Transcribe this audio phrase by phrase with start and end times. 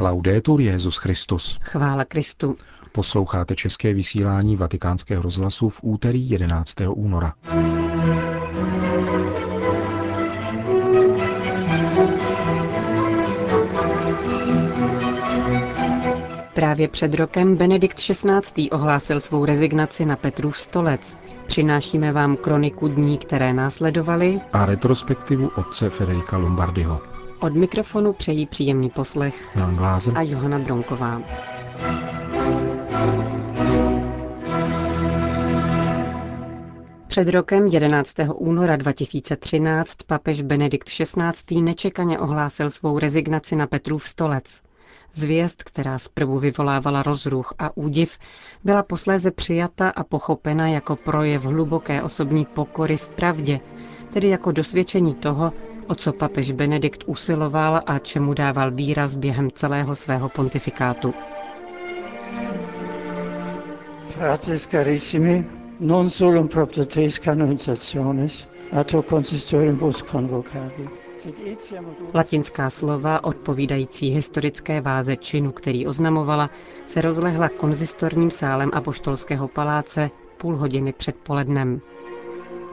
[0.00, 1.58] Laudetur Jezus Christus.
[1.62, 2.56] Chvála Kristu.
[2.92, 6.74] Posloucháte české vysílání Vatikánského rozhlasu v úterý 11.
[6.88, 7.32] února.
[16.54, 18.70] Právě před rokem Benedikt XVI.
[18.70, 21.16] ohlásil svou rezignaci na Petrův stolec.
[21.46, 27.15] Přinášíme vám kroniku dní, které následovaly a retrospektivu otce Federika Lombardiho.
[27.40, 31.22] Od mikrofonu přejí příjemný poslech Jan Glázer a Johana Bronková.
[37.06, 38.14] Před rokem 11.
[38.34, 41.60] února 2013 papež Benedikt XVI.
[41.62, 44.60] nečekaně ohlásil svou rezignaci na Petrův stolec.
[45.12, 48.18] Zvěst, která zprvu vyvolávala rozruch a údiv,
[48.64, 53.60] byla posléze přijata a pochopena jako projev hluboké osobní pokory v pravdě,
[54.12, 55.52] tedy jako dosvědčení toho,
[55.88, 61.14] o co papež Benedikt usiloval a čemu dával výraz během celého svého pontifikátu.
[64.08, 65.44] Frates carissimi,
[65.80, 70.88] non solum propter tres canonizationes, atro consistorium vos convocavi.
[72.14, 76.50] Latinská slova, odpovídající historické váze činu, který oznamovala,
[76.86, 81.80] se rozlehla konzistorním sálem apoštolského paláce půl hodiny před polednem.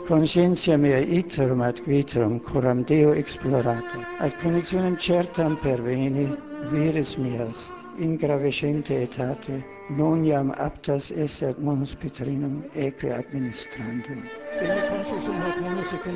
[0.07, 6.27] Conscientia mea iterum ad quiterum coram Deo explorato, ad conditionem certam perveni
[6.71, 14.23] vires mias, in gravescente etate, non jam aptas esset monus Petrinum eque administrandum.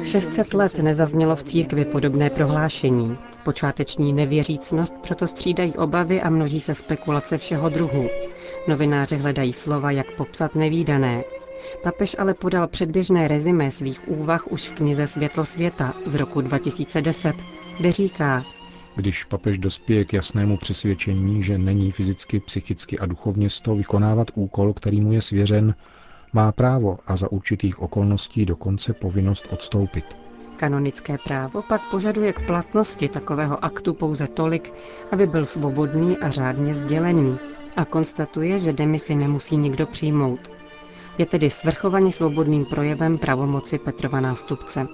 [0.03, 3.17] 600 let nezaznělo v církvi podobné prohlášení.
[3.43, 8.07] Počáteční nevěřícnost proto střídají obavy a množí se spekulace všeho druhu.
[8.67, 11.23] Novináři hledají slova, jak popsat nevýdané.
[11.83, 17.35] Papež ale podal předběžné rezime svých úvah už v knize Světlo světa z roku 2010,
[17.77, 18.41] kde říká,
[18.95, 24.27] když papež dospěje k jasnému přesvědčení, že není fyzicky, psychicky a duchovně z toho vykonávat
[24.35, 25.75] úkol, který mu je svěřen,
[26.33, 30.17] má právo a za určitých okolností dokonce povinnost odstoupit.
[30.55, 34.73] Kanonické právo pak požaduje k platnosti takového aktu pouze tolik,
[35.11, 37.37] aby byl svobodný a řádně sdělený
[37.77, 40.56] a konstatuje, že demisi nemusí nikdo přijmout.
[41.17, 44.87] Je tedy svrchovaně svobodným projevem pravomoci Petrova nástupce.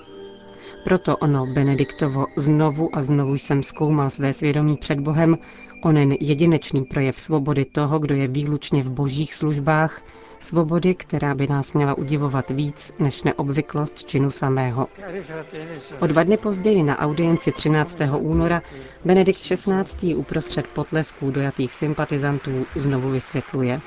[0.83, 5.37] Proto ono Benediktovo znovu a znovu jsem zkoumal své svědomí před Bohem,
[5.83, 10.01] onen jedinečný projev svobody toho, kdo je výlučně v božích službách,
[10.43, 14.87] svobody, která by nás měla udivovat víc než neobvyklost činu samého.
[15.99, 17.97] O dva dny později na audienci 13.
[18.17, 18.61] února
[19.05, 20.15] Benedikt XVI.
[20.15, 23.81] uprostřed potlesků dojatých sympatizantů znovu vysvětluje.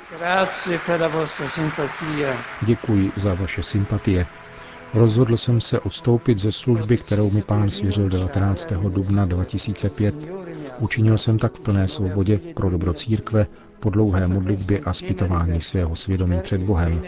[2.62, 4.26] Děkuji za vaše sympatie.
[4.94, 8.72] Rozhodl jsem se odstoupit ze služby, kterou mi pán svěřil 19.
[8.72, 10.14] dubna 2005.
[10.78, 13.46] Učinil jsem tak v plné svobodě pro dobro církve,
[13.80, 17.02] po dlouhé modlitbě a zpytování svého svědomí před Bohem.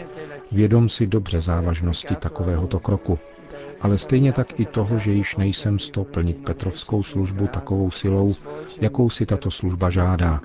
[0.51, 3.19] Vědom si dobře závažnosti takovéhoto kroku,
[3.81, 8.35] ale stejně tak i toho, že již nejsem sto plnit Petrovskou službu takovou silou,
[8.81, 10.39] jakou si tato služba žádá.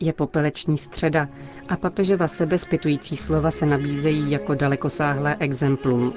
[0.00, 1.28] Je popeleční středa
[1.68, 6.14] a papeževa sebezpitující slova se nabízejí jako dalekosáhlé exemplum.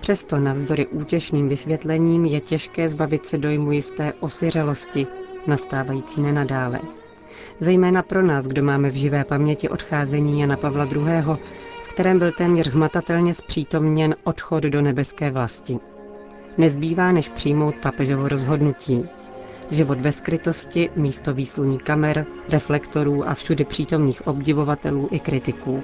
[0.00, 5.06] Přesto navzdory útěšným vysvětlením je těžké zbavit se dojmu jisté osiřelosti,
[5.46, 6.80] nastávající nenadále.
[7.60, 11.22] Zejména pro nás, kdo máme v živé paměti odcházení Jana Pavla II.,
[11.82, 15.78] v kterém byl téměř hmatatelně zpřítomněn odchod do nebeské vlasti.
[16.58, 19.08] Nezbývá, než přijmout papežovo rozhodnutí.
[19.70, 25.82] Život ve skrytosti, místo výsluní kamer, reflektorů a všudy přítomných obdivovatelů i kritiků.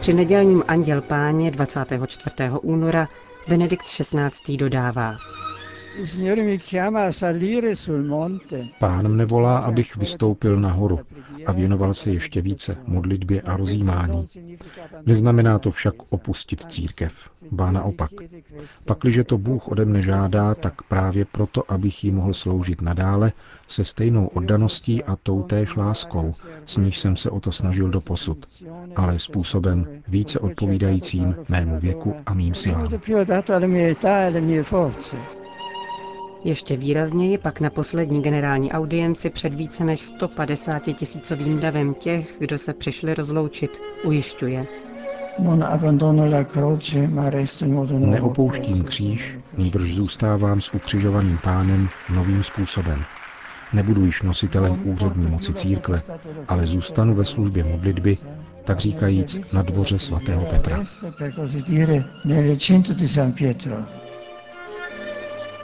[0.00, 2.34] Při nedělním Anděl Páně 24.
[2.62, 3.08] února
[3.48, 4.56] Benedikt XVI.
[4.56, 5.16] dodává.
[8.78, 11.00] Pán mne volá, abych vystoupil nahoru
[11.46, 14.26] a věnoval se ještě více modlitbě a rozjímání.
[15.06, 18.10] Neznamená to však opustit církev, ba naopak.
[18.84, 23.32] Pakliže to Bůh ode mne žádá, tak právě proto, abych jí mohl sloužit nadále,
[23.68, 26.34] se stejnou oddaností a toutéž láskou,
[26.66, 28.46] s níž jsem se o to snažil do posud,
[28.96, 32.88] ale způsobem více odpovídajícím mému věku a mým silám.
[36.46, 42.58] Ještě výrazněji pak na poslední generální audienci před více než 150 tisícovým davem těch, kdo
[42.58, 43.70] se přišli rozloučit,
[44.04, 44.66] ujišťuje.
[47.98, 53.02] Neopouštím kříž, nýbrž zůstávám s ukřižovaným pánem novým způsobem.
[53.72, 56.02] Nebudu již nositelem úřední moci církve,
[56.48, 58.16] ale zůstanu ve službě modlitby,
[58.64, 60.82] tak říkajíc na dvoře svatého Petra.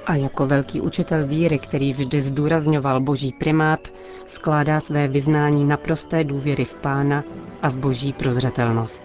[0.07, 3.89] A jako velký učitel víry, který vždy zdůrazňoval boží primát,
[4.27, 7.25] skládá své vyznání naprosté důvěry v pána
[7.63, 9.05] a v boží prozřetelnost.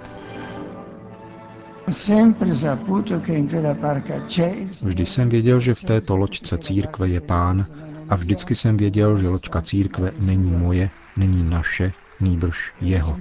[4.83, 7.65] Vždy jsem věděl, že v této loďce církve je pán
[8.09, 13.17] a vždycky jsem věděl, že loďka církve není moje, není naše, nýbrž jeho.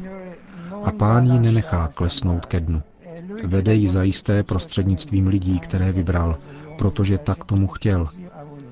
[0.84, 2.82] A pán ji nenechá klesnout ke dnu.
[3.44, 6.38] Vede ji zajisté prostřednictvím lidí, které vybral,
[6.78, 8.08] protože tak tomu chtěl.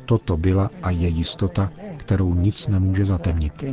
[0.06, 3.64] Toto byla a je jistota, kterou nic nemůže zatemnit.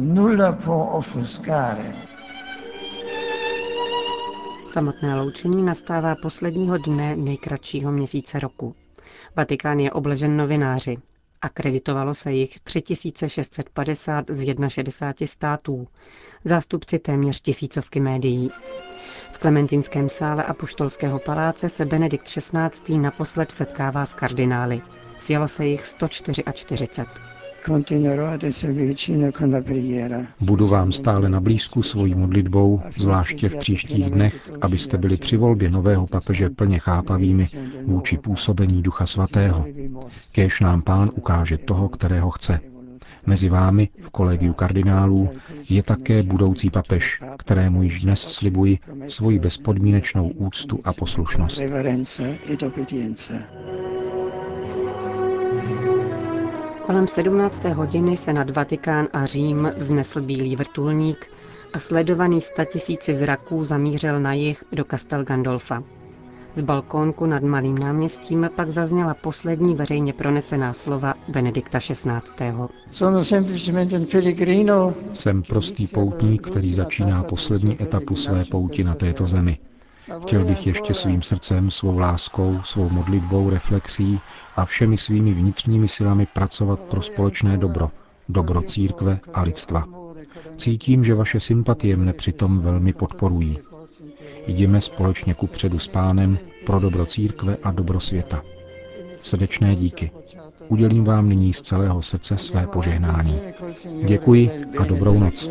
[4.67, 8.75] Samotné loučení nastává posledního dne nejkratšího měsíce roku.
[9.35, 10.95] Vatikán je obležen novináři.
[11.41, 15.87] Akreditovalo se jich 3650 z 61 států,
[16.45, 18.49] zástupci téměř tisícovky médií.
[19.31, 22.97] V Klementinském sále Apoštolského paláce se Benedikt XVI.
[22.97, 24.81] naposled setkává s kardinály.
[25.19, 26.85] Sjelo se jich 144.
[30.41, 35.69] Budu vám stále na blízku svojí modlitbou, zvláště v příštích dnech, abyste byli při volbě
[35.69, 37.47] nového papeže plně chápavými
[37.85, 39.65] vůči působení Ducha Svatého.
[40.31, 42.59] Kéž nám pán ukáže toho, kterého chce.
[43.25, 45.29] Mezi vámi v kolegiu kardinálů
[45.69, 51.61] je také budoucí papež, kterému již dnes slibuji svoji bezpodmínečnou úctu a poslušnost.
[56.85, 57.63] Kolem 17.
[57.63, 61.27] hodiny se nad Vatikán a Řím vznesl bílý vrtulník
[61.73, 65.83] a sledovaný statisíci zraků zamířil na jih do Castel Gandolfa.
[66.55, 72.11] Z balkónku nad Malým náměstím pak zazněla poslední veřejně pronesená slova Benedikta XVI.
[75.13, 79.57] Jsem prostý poutník, který začíná poslední etapu své pouti na této zemi.
[80.21, 84.19] Chtěl bych ještě svým srdcem, svou láskou, svou modlitbou, reflexí
[84.55, 87.91] a všemi svými vnitřními silami pracovat pro společné dobro,
[88.29, 89.85] dobro církve a lidstva.
[90.57, 93.59] Cítím, že vaše sympatie mne přitom velmi podporují.
[94.47, 98.41] Jdeme společně ku předu s pánem pro dobro církve a dobro světa.
[99.17, 100.11] Srdečné díky.
[100.67, 103.41] Udělím vám nyní z celého srdce své požehnání.
[104.05, 105.49] Děkuji a dobrou noc.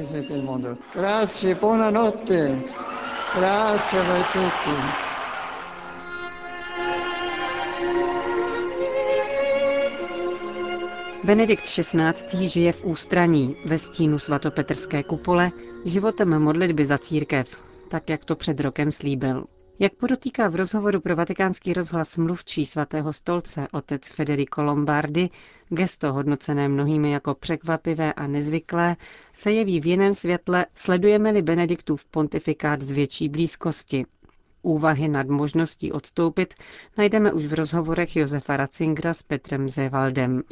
[0.94, 1.58] Grazie a
[4.06, 5.10] voi tutti.
[11.25, 12.48] Benedikt XVI.
[12.48, 15.50] žije v ústraní ve stínu svatopetrské kupole
[15.84, 19.44] životem modlitby za církev, tak jak to před rokem slíbil.
[19.78, 25.31] Jak podotýká v rozhovoru pro vatikánský rozhlas mluvčí svatého stolce otec Federico Lombardi,
[25.69, 28.96] gesto hodnocené mnohými jako překvapivé a nezvyklé
[29.32, 34.06] se jeví v jiném světle, sledujeme-li Benediktův pontifikát z větší blízkosti.
[34.62, 36.54] Úvahy nad možností odstoupit
[36.98, 40.43] najdeme už v rozhovorech Josefa Ratzingra s Petrem Zevaldem.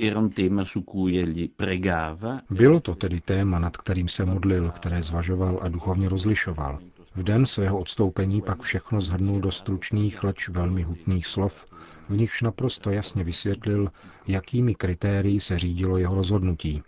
[2.50, 6.78] Bylo to tedy téma, nad kterým se modlil, které zvažoval a duchovně rozlišoval.
[7.18, 11.66] V den svého odstoupení pak všechno zhrnul do stručných, leč velmi hutných slov,
[12.08, 13.92] v nichž naprosto jasně vysvětlil,
[14.26, 16.82] jakými kritérii se řídilo jeho rozhodnutí.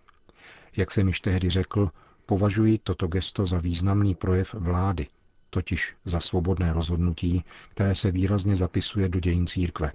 [0.77, 1.91] Jak jsem již tehdy řekl,
[2.27, 5.07] považuji toto gesto za významný projev vlády,
[5.51, 9.93] totiž za svobodné rozhodnutí, které se výrazně zapisuje do dějin církve.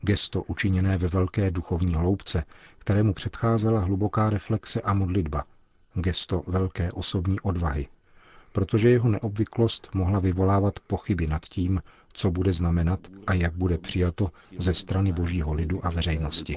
[0.00, 2.44] Gesto učiněné ve velké duchovní hloubce,
[2.78, 5.44] kterému předcházela hluboká reflexe a modlitba.
[5.94, 7.86] Gesto velké osobní odvahy,
[8.58, 14.30] protože jeho neobvyklost mohla vyvolávat pochyby nad tím, co bude znamenat a jak bude přijato
[14.58, 16.54] ze strany božího lidu a veřejnosti.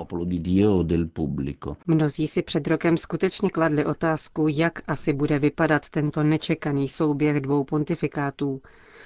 [1.88, 7.64] Mnozí si před rokem skutečně kladli otázku, jak asi bude vypadat tento nečekaný souběh dvou
[7.64, 8.62] pontifikátů.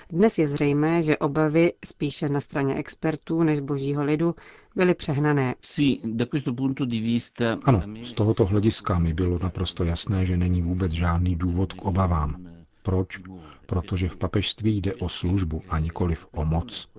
[0.10, 4.36] Dnes je zřejmé, že obavy spíše na straně expertů než božího lidu
[4.76, 5.56] byly přehnané.
[7.64, 12.55] Ano, z tohoto hlediska mi bylo naprosto jasné, že není vůbec žádný důvod k obavám.
[12.86, 13.20] Proč?
[13.66, 16.90] Protože v papežství jde o službu a nikoliv o moc.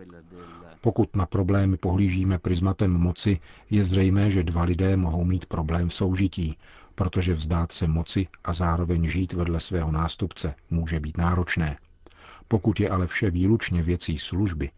[0.81, 3.41] Pokud na problémy pohlížíme prismatem moci,
[3.71, 6.57] je zřejmé, že dva lidé mohou mít problém v soužití,
[6.95, 11.79] protože vzdát se moci a zároveň žít vedle svého nástupce může být náročné.
[12.49, 14.71] Pokud je ale vše výlučně věcí služby,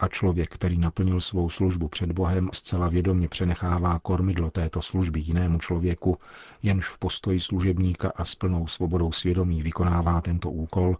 [0.00, 5.58] a člověk, který naplnil svou službu před Bohem, zcela vědomě přenechává kormidlo této služby jinému
[5.58, 6.18] člověku,
[6.62, 10.96] jenž v postoji služebníka a s plnou svobodou svědomí vykonává tento úkol,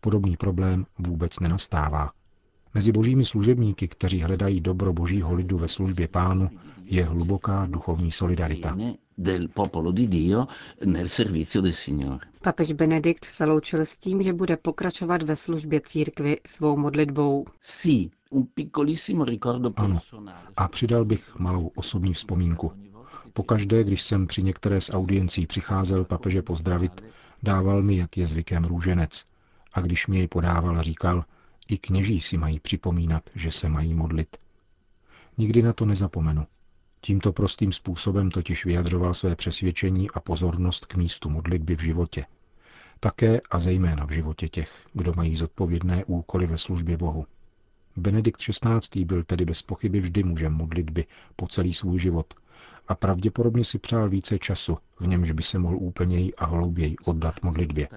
[0.00, 2.12] podobný problém vůbec nenastává.
[2.74, 6.50] Mezi božími služebníky, kteří hledají dobro božího lidu ve službě pánu,
[6.84, 8.76] je hluboká duchovní solidarita.
[9.18, 10.46] Del popolo di Dio
[10.84, 12.26] nel servizio del Signore.
[12.42, 17.44] Papež Benedikt se loučil s tím, že bude pokračovat ve službě církvy svou modlitbou.
[17.60, 19.88] Sì, un piccolissimo ricordo Ano.
[19.94, 20.38] personale.
[20.56, 22.72] A přidal bych malou osobní vzpomínku.
[23.32, 27.04] Pokaždé, když jsem při některé z audiencí přicházel papeže pozdravit,
[27.42, 29.24] dával mi, jak je zvykem, růženec.
[29.72, 31.24] A když mi jej podával, říkal,
[31.68, 34.36] i kněží si mají připomínat, že se mají modlit.
[35.38, 36.46] Nikdy na to nezapomenu.
[37.06, 42.24] Tímto prostým způsobem totiž vyjadřoval své přesvědčení a pozornost k místu modlitby v životě.
[43.00, 47.26] Také a zejména v životě těch, kdo mají zodpovědné úkoly ve službě Bohu.
[47.96, 49.04] Benedikt XVI.
[49.04, 52.34] byl tedy bez pochyby vždy mužem modlitby po celý svůj život
[52.88, 57.42] a pravděpodobně si přál více času, v němž by se mohl úplněji a hlouběji oddat
[57.42, 57.88] modlitbě.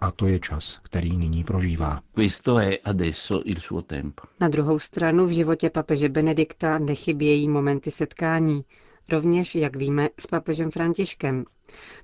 [0.00, 2.00] A to je čas, který nyní prožívá.
[2.14, 4.22] Questo è adesso il suo tempo.
[4.40, 8.64] Na druhou stranu v životě papeže Benedikta nechybějí momenty setkání,
[9.08, 11.44] rovněž, jak víme, s papežem Františkem.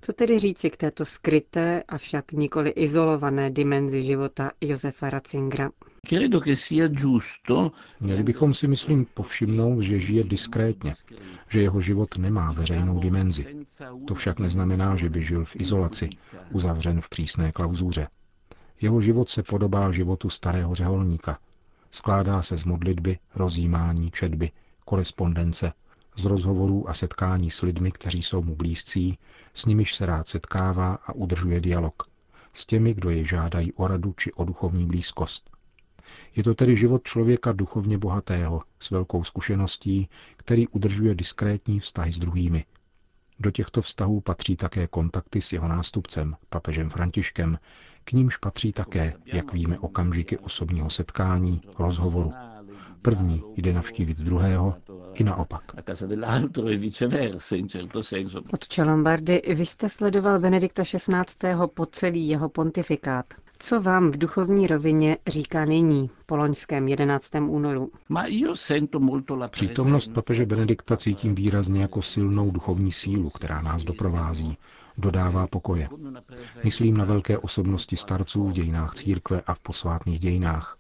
[0.01, 5.71] Co tedy říci k této skryté, avšak nikoli izolované dimenzi života Josefa Ratzingera?
[8.01, 10.95] Měli bychom si, myslím, povšimnout, že žije diskrétně,
[11.49, 13.67] že jeho život nemá veřejnou dimenzi.
[14.07, 16.11] To však neznamená, že by žil v izolaci,
[16.51, 18.09] uzavřen v přísné klauzuře.
[18.81, 21.39] Jeho život se podobá životu starého řeholníka.
[21.91, 24.51] Skládá se z modlitby, rozjímání, četby,
[24.85, 25.73] korespondence,
[26.17, 29.19] z rozhovorů a setkání s lidmi, kteří jsou mu blízcí,
[29.55, 32.03] s nimiž se rád setkává a udržuje dialog.
[32.53, 35.54] S těmi, kdo jej žádají o radu či o duchovní blízkost.
[36.37, 42.19] Je to tedy život člověka duchovně bohatého, s velkou zkušeností, který udržuje diskrétní vztahy s
[42.19, 42.65] druhými.
[43.41, 47.59] Do těchto vztahů patří také kontakty s jeho nástupcem, papežem Františkem,
[48.05, 52.33] k nímž patří také, jak víme, okamžiky osobního setkání, rozhovoru.
[53.03, 54.75] První jde navštívit druhého
[55.15, 55.63] i naopak.
[56.73, 58.43] e viceversa in certo senso.
[58.53, 61.15] Otče Lombardy, vy jste sledoval Benedikta XVI.
[61.75, 63.35] po celý jeho pontifikát.
[63.65, 67.31] Co vám v duchovní rovině říká nyní, po loňském 11.
[67.35, 67.91] únoru?
[68.09, 73.63] Ma io sento molto la Přítomnost papeže Benedikta cítím výrazně jako silnou duchovní sílu, která
[73.63, 74.59] nás doprovází,
[74.99, 75.89] dodává pokoje.
[76.65, 80.79] Myslím na velké osobnosti starců v dějinách církve a v posvátných dějinách.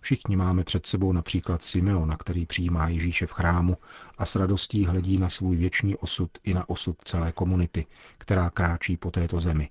[0.00, 3.76] Všichni máme před sebou například Simeona, který přijímá Ježíše v chrámu
[4.18, 7.86] a s radostí hledí na svůj věčný osud i na osud celé komunity,
[8.18, 9.68] která kráčí po této zemi.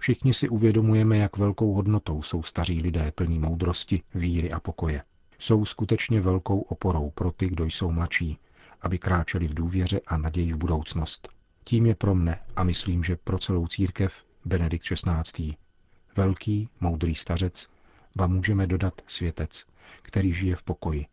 [0.00, 5.02] Všichni si uvědomujeme, jak velkou hodnotou jsou staří lidé plní moudrosti, víry a pokoje.
[5.38, 8.38] Jsou skutečně velkou oporou pro ty, kdo jsou mladší,
[8.80, 11.28] aby kráčeli v důvěře a naději v budoucnost.
[11.64, 15.54] Tím je pro mne a myslím, že pro celou církev Benedikt XVI.
[16.16, 17.68] Velký, moudrý stařec,
[18.16, 19.66] ba můžeme dodat světec,
[20.02, 21.06] který žije v pokoji.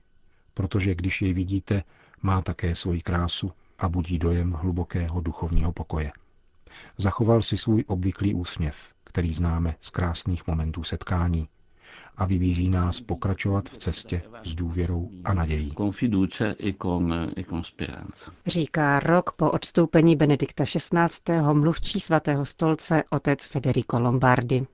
[0.53, 1.83] Protože když jej vidíte,
[2.21, 6.11] má také svoji krásu a budí dojem hlubokého duchovního pokoje.
[6.97, 11.47] Zachoval si svůj obvyklý úsměv, který známe z krásných momentů setkání
[12.17, 15.71] a vybízí nás pokračovat v cestě s důvěrou a nadějí.
[16.59, 18.31] e con, e con speranza.
[18.45, 21.41] Říká rok po odstoupení Benedikta XVI.
[21.53, 24.67] mluvčí svatého stolce otec Federico Lombardi.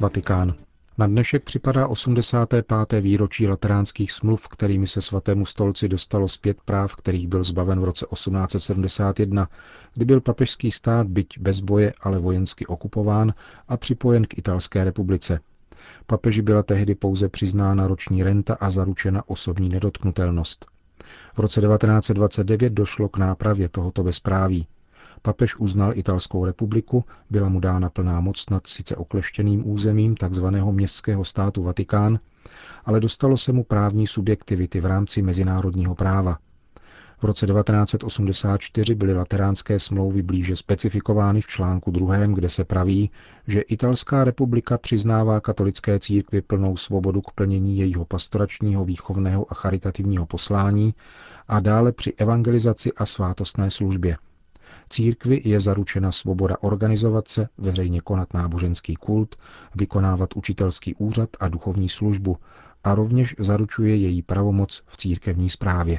[0.00, 0.67] Vatikán.
[0.98, 3.00] Na dnešek připadá 85.
[3.00, 8.06] výročí lateránských smluv, kterými se svatému stolci dostalo zpět práv, kterých byl zbaven v roce
[8.14, 9.48] 1871,
[9.94, 13.34] kdy byl papežský stát byť bez boje, ale vojensky okupován
[13.68, 15.40] a připojen k italské republice.
[16.06, 20.66] Papeži byla tehdy pouze přiznána roční renta a zaručena osobní nedotknutelnost.
[21.34, 24.66] V roce 1929 došlo k nápravě tohoto bezpráví.
[25.22, 30.46] Papež uznal italskou republiku, byla mu dána plná moc nad sice okleštěným územím tzv.
[30.46, 32.18] městského státu Vatikán,
[32.84, 36.38] ale dostalo se mu právní subjektivity v rámci mezinárodního práva.
[37.20, 43.10] V roce 1984 byly lateránské smlouvy blíže specifikovány v článku druhém, kde se praví,
[43.46, 50.26] že Italská republika přiznává katolické církvi plnou svobodu k plnění jejího pastoračního, výchovného a charitativního
[50.26, 50.94] poslání
[51.48, 54.16] a dále při evangelizaci a svátostné službě.
[54.90, 59.36] Církvi je zaručena svoboda organizovat se, veřejně konat náboženský kult,
[59.74, 62.36] vykonávat učitelský úřad a duchovní službu
[62.84, 65.98] a rovněž zaručuje její pravomoc v církevní správě.